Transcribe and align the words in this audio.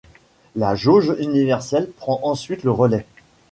La 0.55 0.73
Jauge 0.73 1.15
universelle 1.19 1.87
prend 1.87 2.21
ensuite 2.23 2.63
le 2.63 2.71
relai. 2.71 3.05